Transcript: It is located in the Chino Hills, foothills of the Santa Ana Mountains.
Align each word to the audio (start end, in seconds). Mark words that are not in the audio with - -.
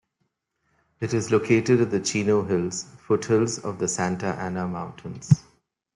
It 0.99 1.13
is 1.13 1.29
located 1.31 1.79
in 1.79 1.89
the 1.89 1.99
Chino 1.99 2.41
Hills, 2.41 2.85
foothills 3.05 3.59
of 3.59 3.77
the 3.77 3.87
Santa 3.87 4.33
Ana 4.33 4.67
Mountains. 4.67 5.43